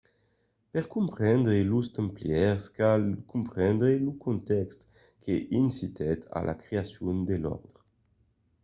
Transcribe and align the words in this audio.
per 0.71 0.85
comprendre 0.93 1.57
los 1.71 1.87
templièrs 1.97 2.63
cal 2.79 3.03
comprendre 3.33 3.89
lo 4.05 4.13
contèxt 4.25 4.79
que 5.23 5.35
incitèt 5.63 6.19
a 6.37 6.39
la 6.47 6.55
creacion 6.63 7.15
de 7.29 7.35
l’òrdre 7.41 7.79